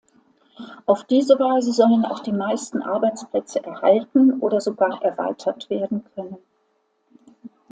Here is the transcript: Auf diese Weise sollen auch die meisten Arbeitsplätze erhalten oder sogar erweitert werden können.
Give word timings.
Auf 0.87 1.03
diese 1.03 1.35
Weise 1.37 1.71
sollen 1.73 2.05
auch 2.05 2.21
die 2.21 2.31
meisten 2.31 2.81
Arbeitsplätze 2.81 3.63
erhalten 3.63 4.39
oder 4.39 4.59
sogar 4.59 4.99
erweitert 5.03 5.69
werden 5.69 6.03
können. 6.15 6.37